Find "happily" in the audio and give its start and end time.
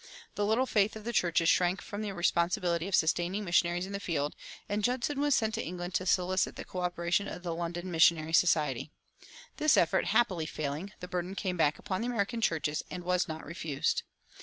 10.05-10.47